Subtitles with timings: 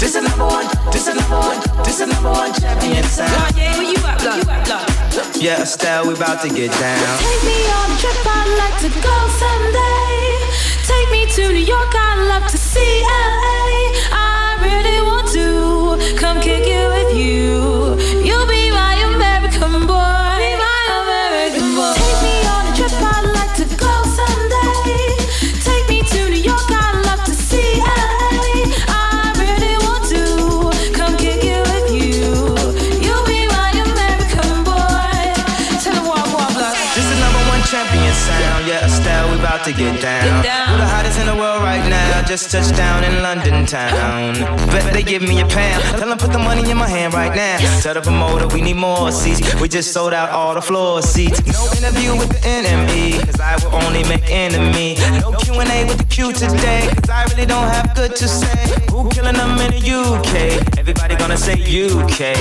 [0.00, 3.30] This is number one, this is number one, this is number one champion sound.
[3.32, 4.18] Oh, yeah, where you at,
[4.64, 5.36] blood?
[5.36, 7.18] Yeah, Estelle, we about to get down.
[7.18, 10.40] Take me on a trip, I'd like to go someday.
[10.88, 13.92] Take me to New York, I'd love to see LA.
[14.10, 17.59] I really want to come kick it with you.
[39.80, 40.42] Get down.
[40.42, 42.22] Get the hottest in the world right now.
[42.26, 44.34] Just touched down in London town.
[44.70, 45.82] Bet they give me a pound.
[45.98, 47.58] Tell them put the money in my hand right now.
[47.80, 49.40] Tell the promoter we need more seats.
[49.60, 51.38] We just sold out all the floor seats.
[51.46, 54.96] No interview with the enemy, cause I will only make enemy.
[55.20, 58.60] No Q&A with the Q today, cause I really don't have good to say.
[58.90, 60.79] Who killing them in the UK?
[60.80, 62.34] Everybody gonna say UK.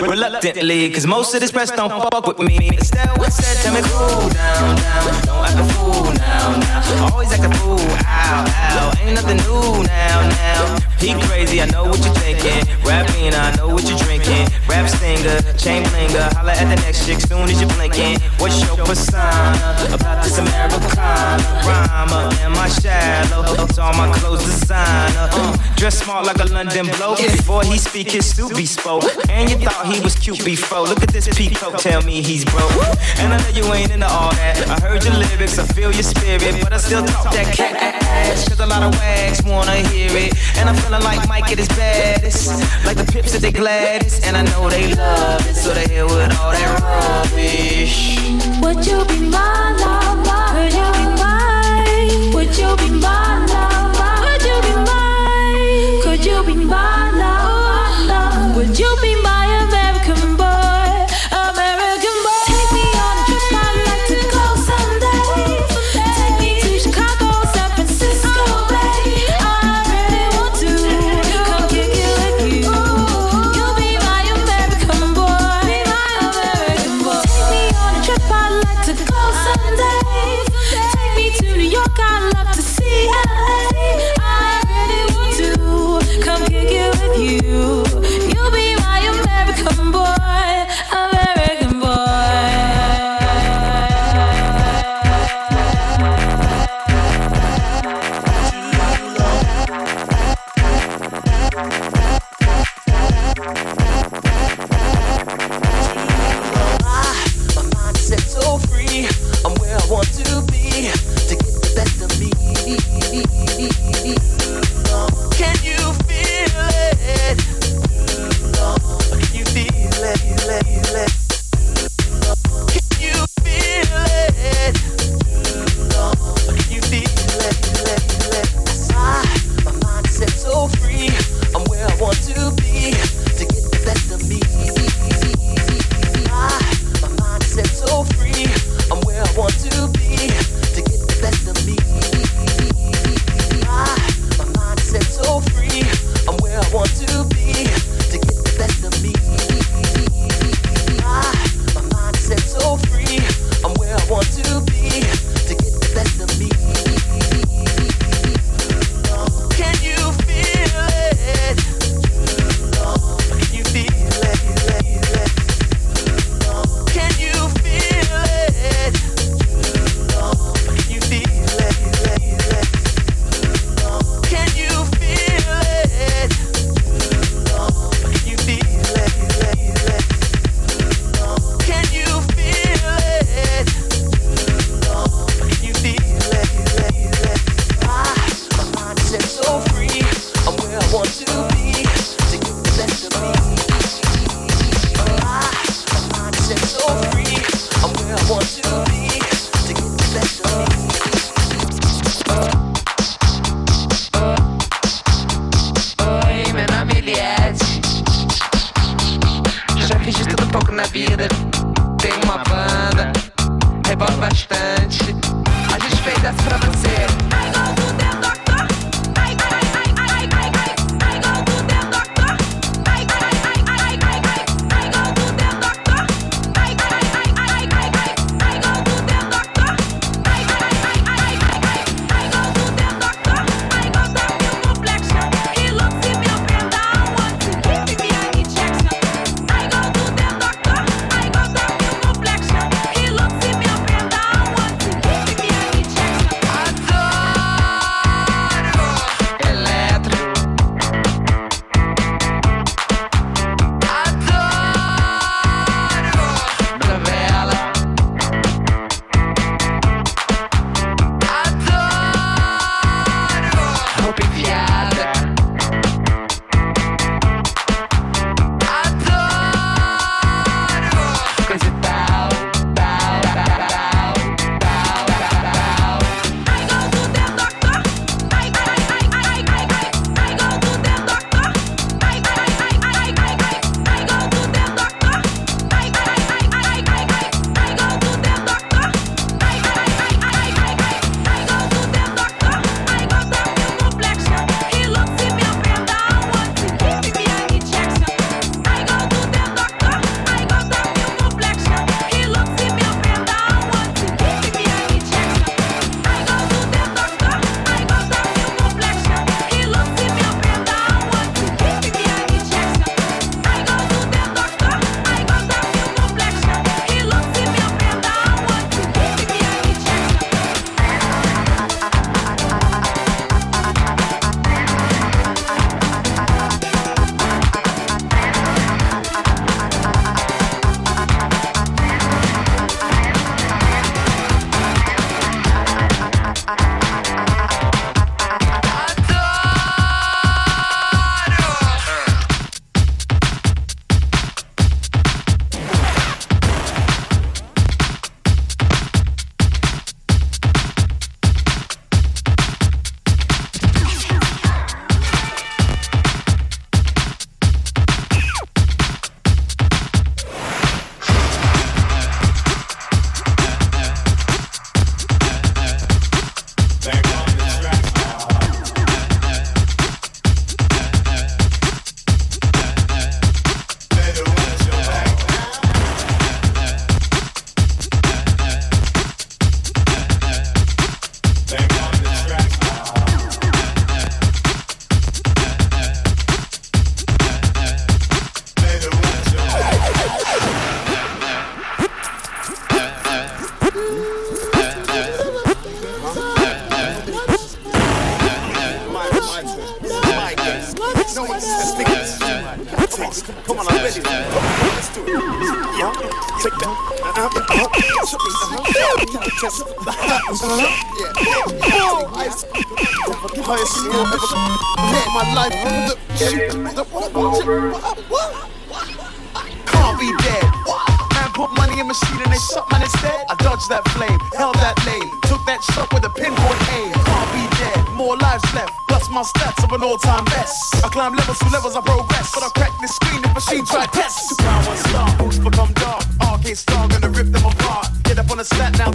[0.00, 2.70] Reluctantly, cause most of this press don't fuck with me.
[2.78, 5.26] Estelle what said, tell me cool down, down.
[5.26, 7.12] Don't act a fool now, now.
[7.12, 8.92] Always act a fool, ow, ow.
[9.02, 10.78] Ain't nothing new now, now.
[11.02, 12.62] He crazy, I know what you're thinking.
[12.86, 14.46] Rapping, I know what you're drinking.
[14.68, 16.32] Rap stinger, chain blinger.
[16.32, 18.20] Holla at the next chick soon as you're blinking.
[18.38, 19.58] What's your persona
[19.90, 21.42] about this Americana?
[21.66, 23.42] Rhymer, am I shallow?
[23.64, 25.28] It's all my clothes designer.
[25.32, 27.18] Uh, dress smart like a London bloke.
[27.18, 29.04] Before he speak, his suit be spoke.
[29.28, 30.80] And you thought he was cute before.
[30.80, 32.70] Look at this peacock, tell me he's broke.
[33.18, 34.56] And I know you ain't into all that.
[34.68, 38.48] I heard your lyrics, I feel your spirit, but I still talk that cat ass.
[38.48, 40.32] Cause a lot of wags wanna hear it.
[40.56, 42.50] And I'm feeling like Mike at his baddest.
[42.86, 44.24] Like the pips at they gladdest.
[44.24, 48.18] And I know they love it, so they here with all that rubbish.
[48.62, 50.54] Would you be my lover?
[50.54, 52.34] Would you be mine?
[52.34, 53.71] Would you be my lover?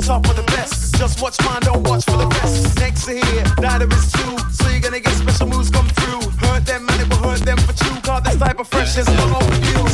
[0.07, 0.95] Top of the best.
[0.95, 2.79] Just watch mine, don't watch for the rest.
[2.79, 4.37] Next to here, neither is two.
[4.53, 6.29] So you're gonna get special moves come through.
[6.47, 7.99] Hurt them, man, it will hurt them for true.
[8.01, 9.86] Cause this type of fresh you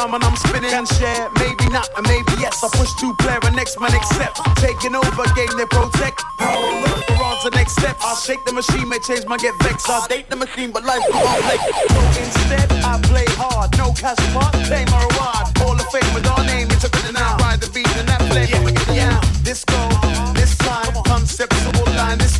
[0.00, 1.28] time when I'm spinning and share.
[1.36, 2.64] Maybe not and maybe yes.
[2.64, 4.40] I push two player and next man accept.
[4.56, 6.24] Taking over game they protect.
[6.38, 7.96] Power up, we're on to next step.
[8.00, 9.88] I'll shake the machine, may change my get vexed.
[9.88, 11.60] I'll date the machine, but life go on like.
[11.92, 13.76] So instead, I play hard.
[13.76, 15.44] No cash part, claim my reward.
[15.60, 17.40] Hall of fame with our name, it's a written out.
[17.40, 18.48] Ride the beat and that flame,
[18.96, 19.20] yeah.
[19.44, 19.80] This go,
[20.32, 22.38] this time, conceptual line, this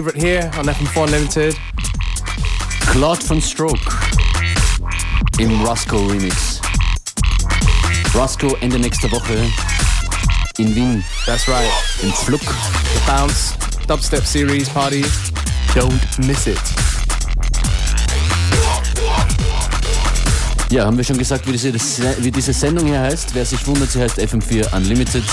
[0.00, 1.56] favorite here on FM4 Unlimited.
[2.90, 3.78] Claude von Stroke
[5.38, 6.58] im Rusko Remix.
[8.14, 9.34] Rusko Ende nächster Woche
[10.56, 11.04] in Wien.
[11.26, 11.68] That's right.
[12.02, 12.40] Im Flug.
[12.40, 13.52] The Bounce
[13.88, 15.04] Dubstep Series Party.
[15.74, 16.58] Don't miss it.
[20.70, 23.34] Ja, haben wir schon gesagt, wie diese, wie diese Sendung hier heißt.
[23.34, 25.24] Wer sich wundert, sie heißt FM4 Unlimited.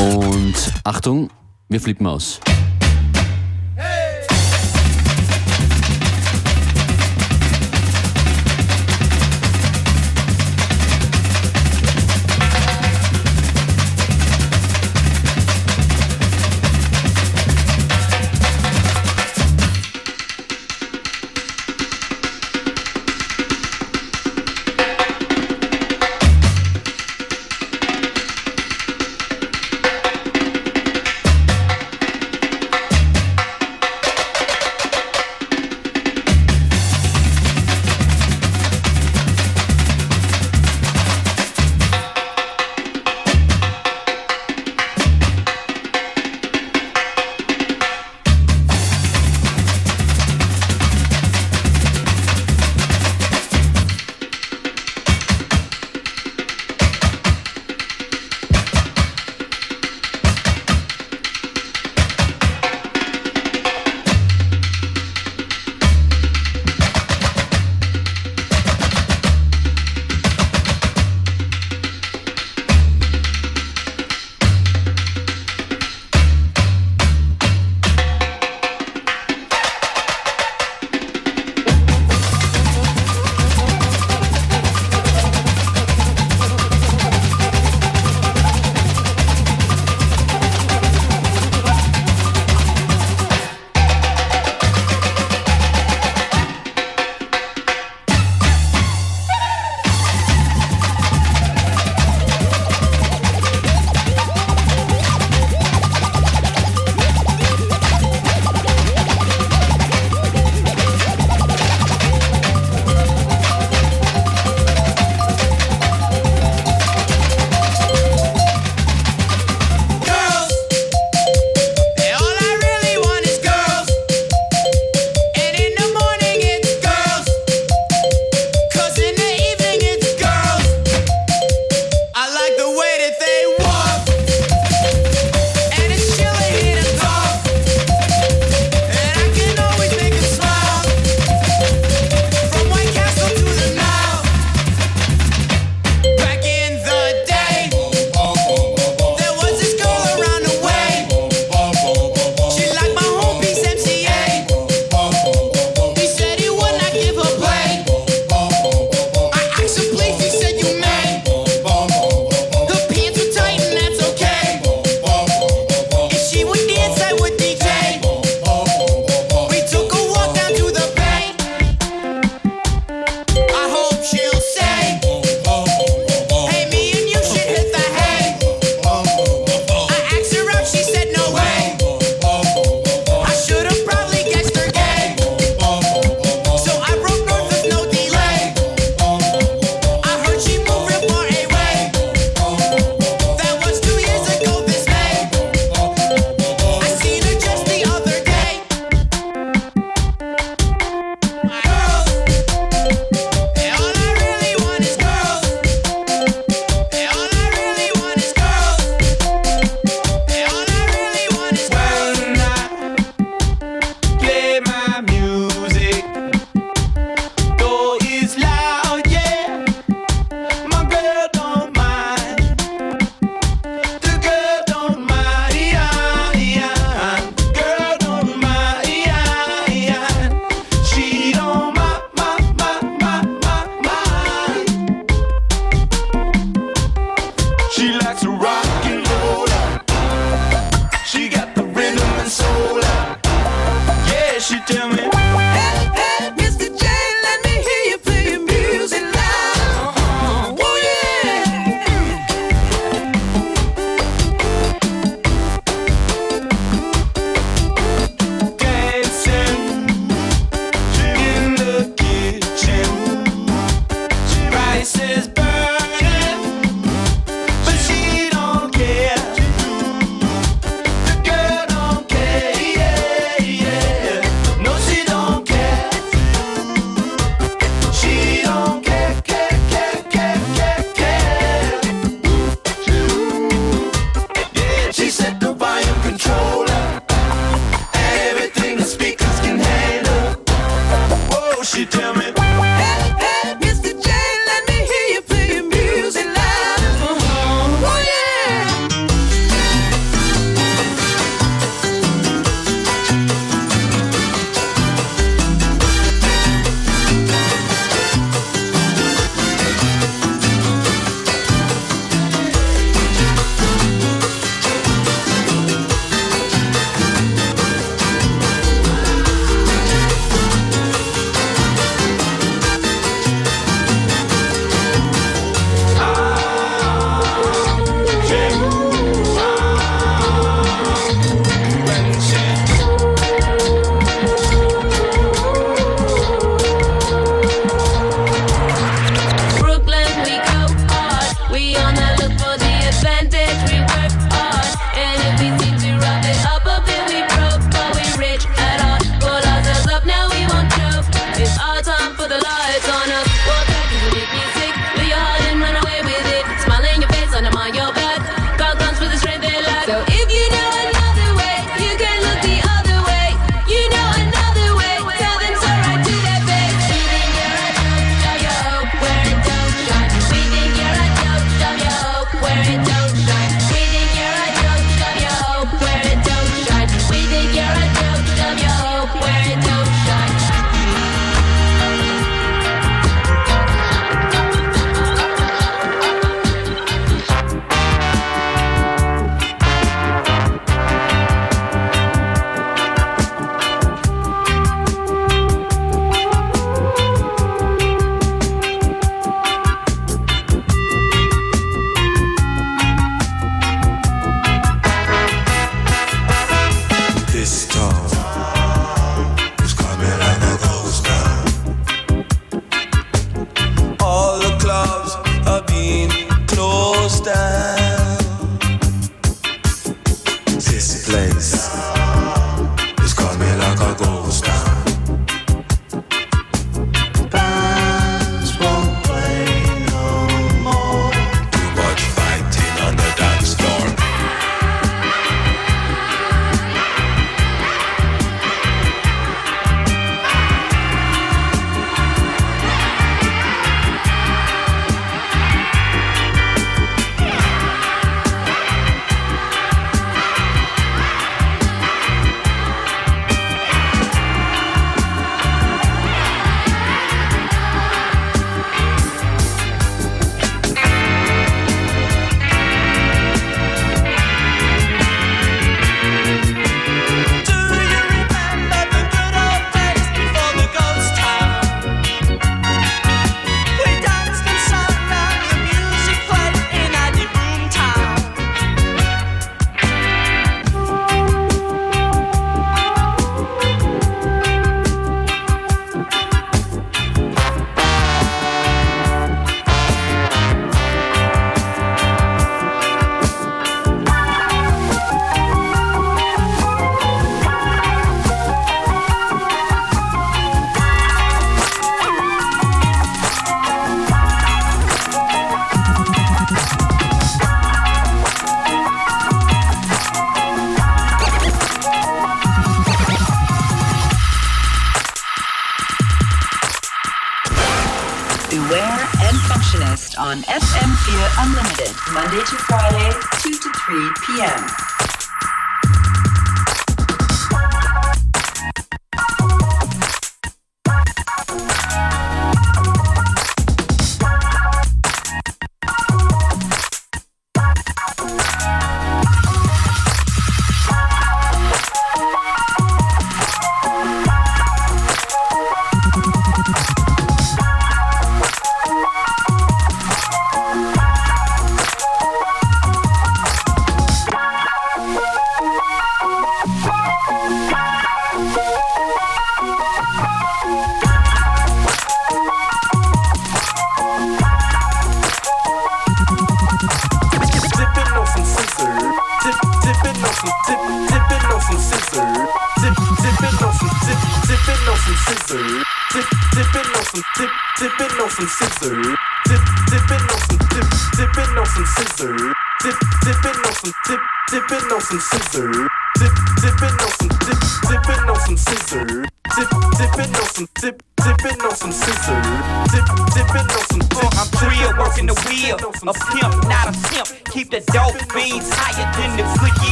[0.00, 1.28] Und Achtung,
[1.68, 2.40] wir flippen aus.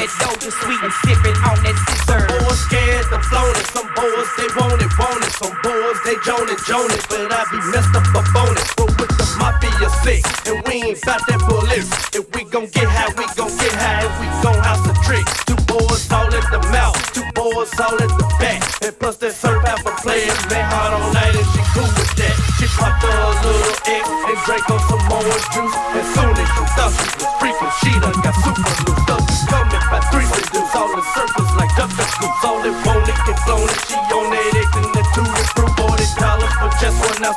[0.00, 2.24] That doja sweet and sipping on that scissor.
[2.24, 3.66] boys scared to float it.
[3.68, 5.32] Some boys they want it, want it.
[5.36, 7.04] Some boys they joan it, joan it.
[7.08, 8.64] But I be messed up on it.
[8.80, 11.90] But with the mafia sick, and we ain't found that police.
[12.16, 14.08] If we gon' get high, we gon' get high.
[14.08, 15.26] If we gon' house the trick.
[15.44, 18.64] Two boys all at the mouth, two boys all at the back.
[18.80, 22.14] And plus that surf out for playing, man hard all night and she cool with
[22.16, 22.36] that.
[22.56, 25.69] She popped her a little X and drank on some more juice.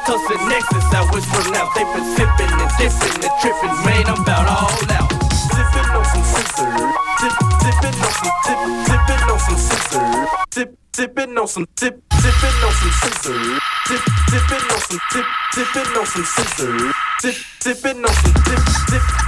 [0.10, 0.28] Ounce.
[0.28, 1.76] Tussing Nexus, I was pronounced.
[1.76, 5.12] They been sipping and dipping and tripping, man, I'm about all out.
[5.34, 6.72] Sipping on some scissor,
[7.20, 12.58] dip, dipping on some dip, dipping on some scissor, dip, dipping on some dip, dipping
[12.63, 18.13] on some scissor, dip, dipping on some dip, dipping on some scissor, dip, dipping on
[18.13, 19.23] some dip, dip,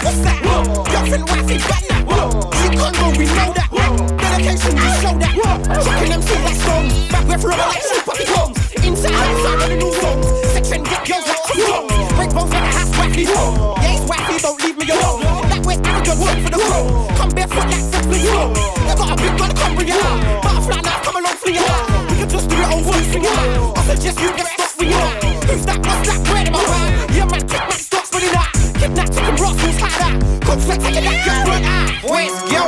[0.00, 0.40] What's that?
[0.42, 2.32] Girlfriend, wifey, now
[2.64, 3.68] You can't go, we know that.
[4.16, 5.34] Dedication, we show that.
[5.84, 9.68] Checking them through like stones Back with rubber like shoe pocket homes Inside, outside, on
[9.68, 10.26] the new zones
[10.56, 13.22] Section, get girls like condoms Break bones like a house, wifey.
[13.28, 15.20] Yeah, it's wifey, don't leave me alone.
[15.52, 18.38] That way, arrogant, work for the road Come barefoot like sex for you
[18.88, 21.68] You got a big gun, come bring it out Butterfly now, come along, fling it
[21.68, 24.61] out We can just do it over, fling it out I suggest you get
[30.72, 32.61] Like taking that, get run out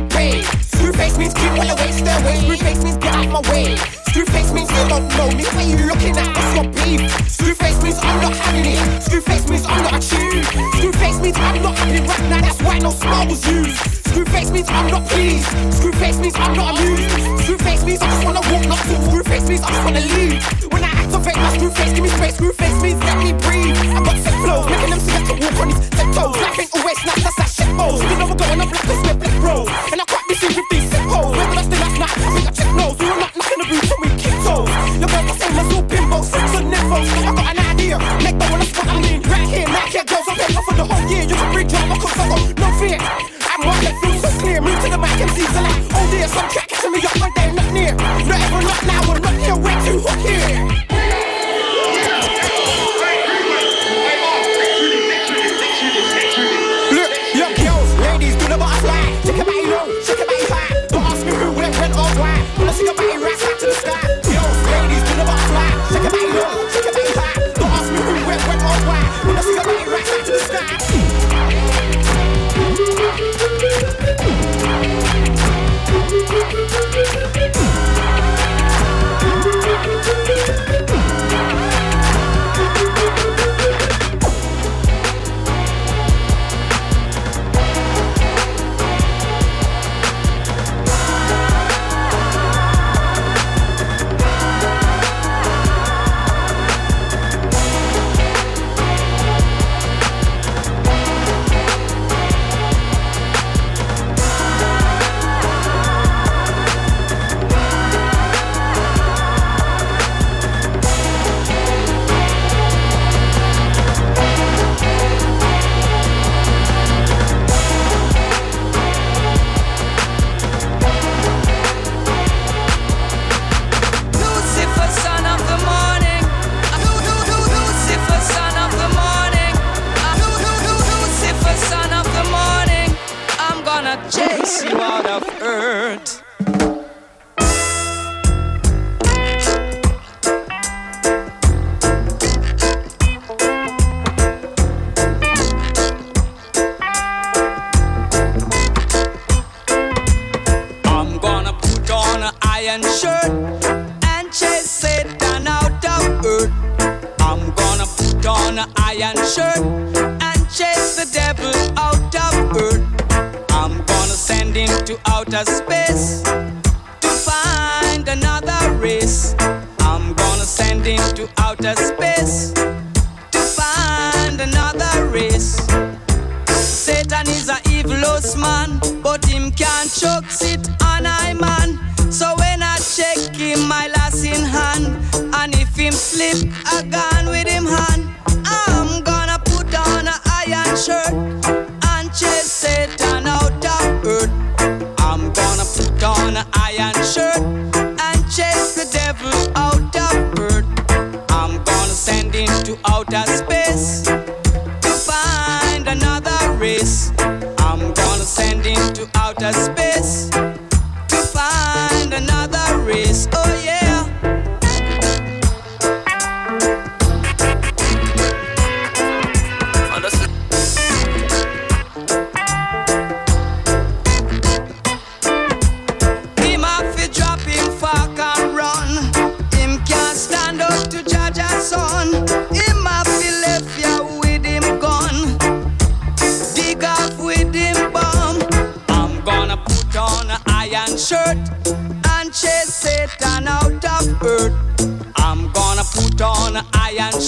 [0.00, 0.44] get paid.
[0.72, 2.36] Screw face means keep all the waste their way.
[2.40, 3.76] Screw face means get out my way.
[4.08, 5.44] Screw face means you don't know me.
[5.44, 6.28] What you looking at?
[6.36, 7.00] What's your beef?
[7.28, 9.02] Screw face means I'm not having it.
[9.02, 10.44] Screw face means I'm not attuned.
[10.76, 12.40] Screw face means I'm not having it right now.
[12.40, 13.76] That's why no smile was used.
[14.08, 15.46] Screw face means I'm not pleased.
[15.74, 17.44] Screw face means I'm not amused.
[17.44, 19.02] Screw face means I just wanna walk, not talk.
[19.04, 20.72] Screw face means I just wanna leave.
[20.72, 22.34] When I activate my screw face, give me space.
[22.34, 23.76] Screw face means let me breathe.
[23.76, 24.69] I got sick flows.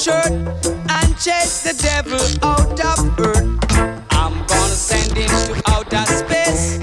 [0.03, 3.47] shirt and chase the devil out of earth.
[4.11, 6.79] I'm gonna send him to outer space,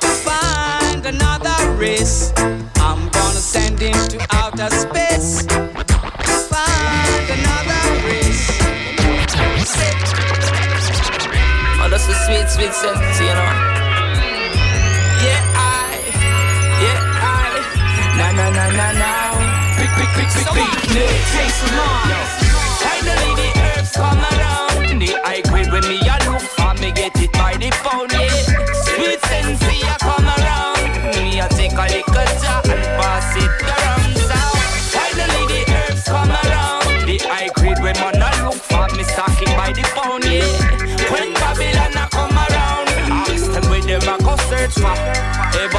[0.00, 2.32] to find another race.
[2.82, 8.50] I'm gonna send him to outer space, to find another race.
[11.78, 13.52] Oh, that's a sweet, sweet sentence, you know.
[18.16, 19.52] Now, now, now, now, now.
[19.78, 21.16] Big, big, big, big, big.
[21.32, 21.71] Taste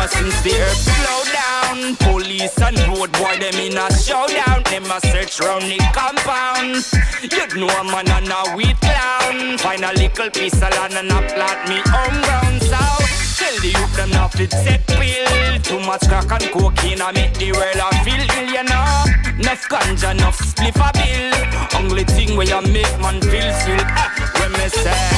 [0.04, 4.62] Ever since the earth slowed down, police and road boy them in a showdown.
[4.68, 6.84] Them a search round the compound.
[7.24, 9.58] You'd know a man and a weed clown.
[9.60, 12.62] Find a little piece of land and a plot me home ground.
[12.64, 17.14] So Tell the youth them not fit set pill Too much crack and cocaine I
[17.14, 22.04] make the world I feel ill, you know Enough ganja, enough spliff a bill Only
[22.04, 25.13] thing where you make man feel sick ah, When me say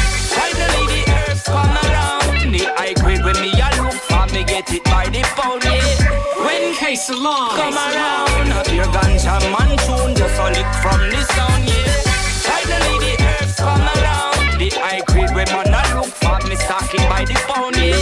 [4.75, 6.43] it by the pound, yeah.
[6.43, 11.21] When K Salon come around, I hear ganja man tune, just a lick from the
[11.33, 12.03] sound, yeah.
[12.43, 16.91] Finally the Earth come around, the high grade where man I look for, me stock
[17.09, 17.95] by the pound, yeah.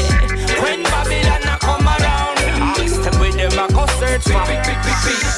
[0.62, 2.38] When Babylon I come around,
[2.82, 5.33] ask them with them I go search for.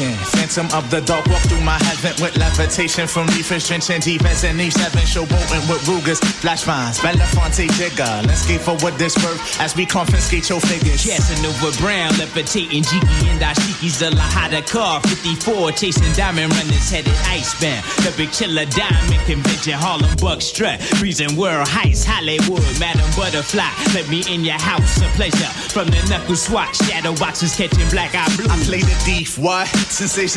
[0.00, 4.42] Introducing Phantom of the Dark Walk through my heaven with levitation from reefers drenching defense
[4.42, 8.26] and each seven showboating with Rugers, flash vines, Belafonte jigger.
[8.26, 11.06] Let's for what this worth as we confiscate your figures.
[11.06, 15.00] Casanova Brown, levitating Jiki and Dashiki's the Lahada car.
[15.02, 17.84] 54, chasing diamond runners headed icebound.
[18.02, 20.82] The big chiller diamond convention, Harlem Buck strut.
[21.00, 23.70] Reason World Heights, Hollywood, Madam Butterfly.
[23.94, 25.50] Let me in your house, a pleasure.
[25.70, 28.50] From the knuckle swatch, shadow boxes catching black eye blue.
[28.50, 29.68] I play the thief, what?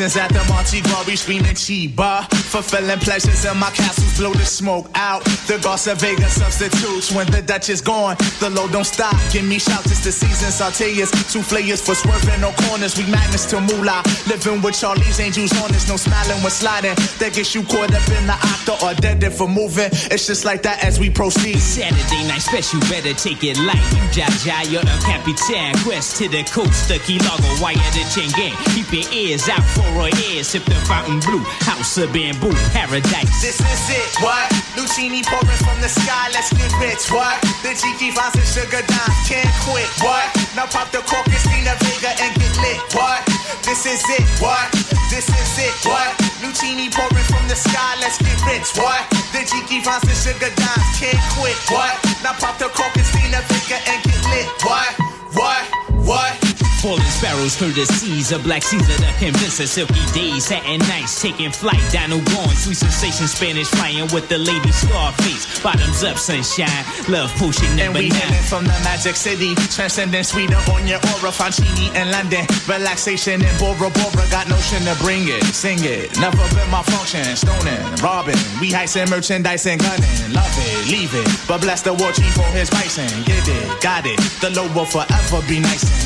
[0.04, 2.28] At the Monte Glory screaming Chiba.
[2.52, 5.24] Fulfilling pleasures in my castles, blow the smoke out.
[5.48, 8.14] The Garza Vega substitutes when the Dutch is gone.
[8.38, 10.52] The low don't stop, give me shouts, it's the season.
[10.52, 12.98] Sauteas, souffleurs for swerving, no corners.
[12.98, 14.04] We magnets to moolah.
[14.28, 16.94] Living with Charlie's angels on us, no smiling when sliding.
[17.16, 19.88] That gets you caught up in the octa or dead for moving.
[20.12, 21.56] It's just like that as we proceed.
[21.56, 23.80] Saturday night special, better take it light.
[23.96, 25.72] You Jaja, you're a capitan.
[25.80, 28.52] Quest to the coast, the key logo, wire the chain gang.
[28.76, 30.48] Keep your ears out for our ears.
[30.48, 33.40] Sip the fountain blue, house of bamboo, paradise.
[33.40, 34.46] This is it, what?
[34.74, 37.38] Lucini pouring from the sky, let's get rich, what?
[37.62, 40.26] The Jiki Vance and Sugar Dimes can't quit, what?
[40.54, 43.22] Now pop the cork and Stina Vega and get lit, what?
[43.62, 44.68] This is it, what?
[45.08, 46.10] This is it, what?
[46.42, 49.00] Lucini pouring from the sky, let's get rich, what?
[49.32, 51.94] The Jiki Vance and Sugar Dimes can't quit, what?
[52.22, 54.90] Now pop the cork and Stina Vega and get lit, what?
[55.34, 55.64] What?
[56.04, 56.53] What?
[56.84, 61.16] Falling sparrows through the seas, a black Caesar that convince us silky days, satin nights,
[61.16, 66.68] taking flight, Dino going, sweet sensation, Spanish flying with the lady Scarface, bottoms up, sunshine,
[67.08, 68.36] love potion And number we nine.
[68.44, 73.88] from the magic city, transcending sweeter on your aura, Fancini in London, relaxation in Bora
[73.88, 78.68] Bora, got notion to bring it, sing it, never been my function, stoning, robbing, we
[78.68, 82.68] heisting merchandise and gunning, love it, leave it, but bless the war chief for his
[82.68, 86.03] bison, get it, got it, the low will forever be nice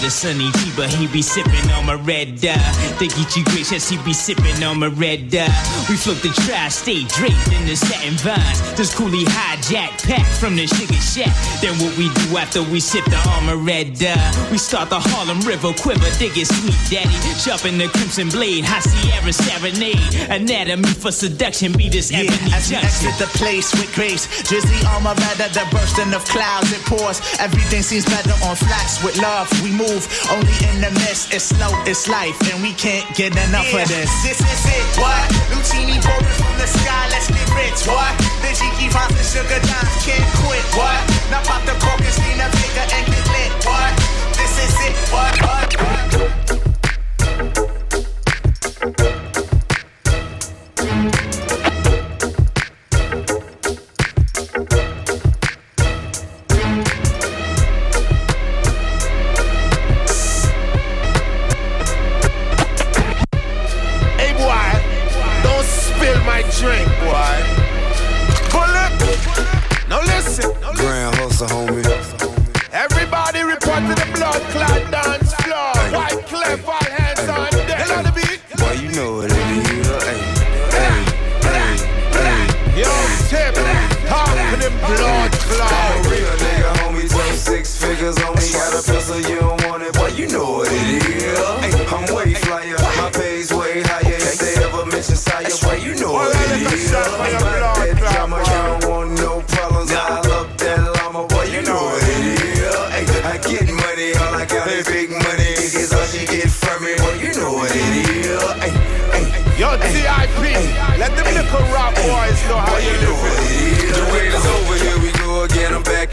[0.00, 2.54] The sunny tea, but he be sipping on my red dye.
[3.02, 5.50] The Geechee gracious, he be sipping on my red dye.
[5.90, 8.62] We float the tri-state draped in the satin vines.
[8.78, 11.34] This coolie hijack pack from the sugar shack.
[11.60, 14.14] Then what we do after we sip the armor red dye?
[14.52, 17.18] We start the Harlem River quiver, dig it sweet daddy.
[17.36, 19.98] Sharpen the crimson blade, high Sierra serenade.
[20.30, 23.10] Anatomy for seduction, be this Yeah, ebony as we Johnson.
[23.10, 26.70] exit the place with grace, drizzly armor rather the bursting of clouds.
[26.72, 29.50] It pours, everything seems better on flats with love.
[29.60, 31.32] We move only in the mist.
[31.32, 34.10] It's slow, it's life, and we can't get enough of this.
[34.20, 35.24] This is it, what?
[35.48, 38.12] Lucini pouring from the sky, let's get rich, what?
[38.44, 41.00] The Jiki Vance and Sugar Dimes can't quit, what?
[41.32, 43.92] Now pop the cork and Stina Vega and get lit, what?
[44.36, 45.34] This is it, what?
[45.40, 45.72] what?
[45.80, 46.47] what?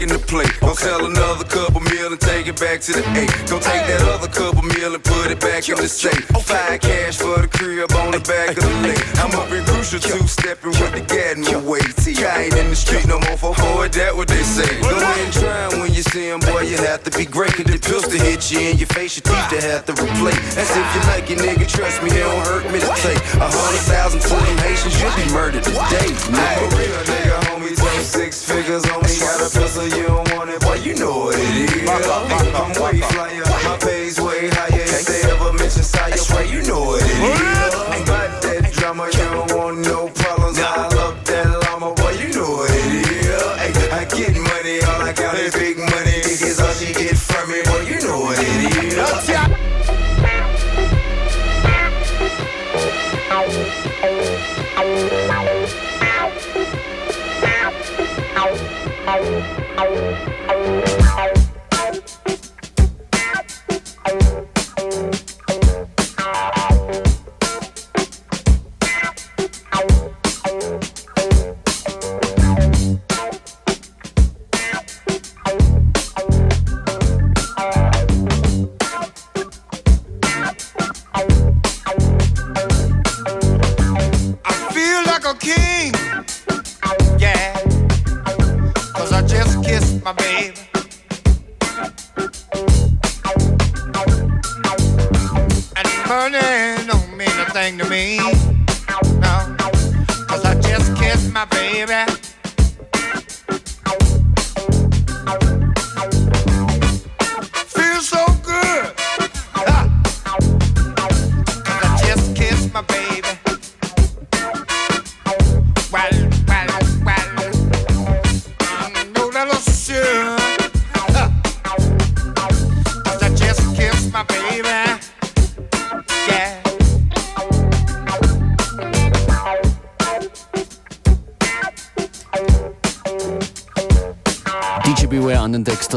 [0.06, 0.62] taking the plate.
[0.62, 0.86] Okay.
[0.86, 3.30] sell another cup of meal and take it back to the eight.
[3.46, 6.24] Don't take that other cup of meal and put it back in the safe.
[6.42, 9.02] Five cash for the crib on the back of the lake.
[9.18, 11.80] I'm up in crucial two stepping with the Gadden way.
[12.02, 14.80] T, I ain't in the street no more for boy, that what they say.
[14.80, 15.85] Go ahead and try
[16.16, 17.52] boy, you have to be great.
[17.52, 20.56] Cause the pills to hit you in your face, your teeth to have to replace.
[20.56, 23.20] That's if you like it, nigga, trust me, it don't hurt me to take.
[23.36, 26.56] A hundred thousand to them Haitians, you'll be murdered today, nigga.
[26.56, 29.12] For real, nigga, homie, take six figures on me.
[29.20, 31.88] Got a pistol, you don't want it, boy, you know what it is.
[31.88, 34.88] I'm way flyer, my pay's way higher.
[34.88, 37.45] If they ever mention sire, boy, you know what it is.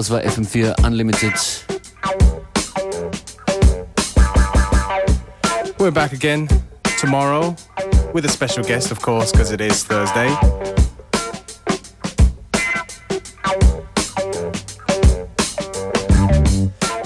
[0.10, 1.34] Das war FM4 Unlimited.
[5.78, 6.48] We're back again
[7.00, 7.56] tomorrow
[8.14, 10.36] with a special guest, of course, because it is Thursday.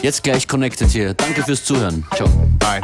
[0.01, 1.13] Jetzt gleich connected hier.
[1.13, 2.05] Danke fürs Zuhören.
[2.15, 2.27] Ciao.
[2.59, 2.81] Bye.